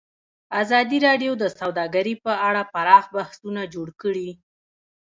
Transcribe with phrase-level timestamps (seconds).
[0.61, 4.29] ازادي راډیو د سوداګري په اړه پراخ بحثونه جوړ کړي.